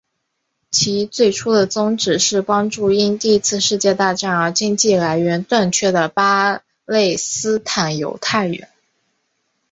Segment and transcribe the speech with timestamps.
[0.71, 8.67] 其最初的宗旨是帮助因第一次世界大战而经济来源断绝的巴勒斯坦犹太人。